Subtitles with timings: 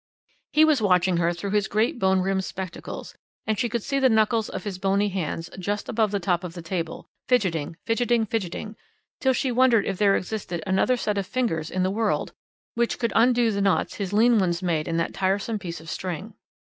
[0.51, 3.13] He was watching her through his great bone rimmed spectacles,
[3.45, 6.53] and she could see the knuckles of his bony hands, just above the top of
[6.55, 8.75] the table, fidgeting, fidgeting, fidgeting,
[9.19, 12.33] till she wondered if there existed another set of fingers in the world
[12.73, 16.33] which could undo the knots his lean ones made in that tiresome piece of string.